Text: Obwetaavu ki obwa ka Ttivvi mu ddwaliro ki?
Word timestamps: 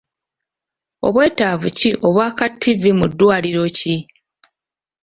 Obwetaavu 1.07 1.67
ki 1.77 1.89
obwa 2.07 2.27
ka 2.37 2.45
Ttivvi 2.51 2.91
mu 2.99 3.05
ddwaliro 3.11 3.63
ki? 3.77 3.95